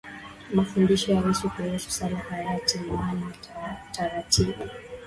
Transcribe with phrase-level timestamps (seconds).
[0.53, 3.33] Mafundisho ya Yesu kuhusu sala hayatii maanani
[3.91, 4.53] taratibu